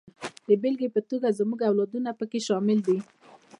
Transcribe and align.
د 0.47 0.49
بېلګې 0.61 0.89
په 0.95 1.01
توګه 1.09 1.35
زموږ 1.39 1.59
اولادونه 1.69 2.09
پکې 2.19 2.39
شامل 2.47 2.77
دي. 2.87 2.97